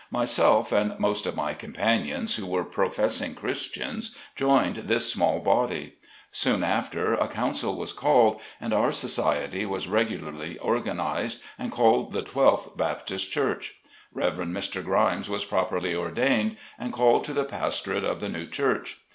[0.09, 5.93] Myself and most of my com panions who were professing Christians, joined this small body.
[6.31, 12.23] Soon after, a council was called and our society was regularly organized and called the
[12.23, 13.75] Twelfth Baptist Church.
[14.11, 14.33] Rev.
[14.37, 14.83] Mr.
[14.83, 19.01] Grimes was properly ordained, and called to the pastorate of the new church.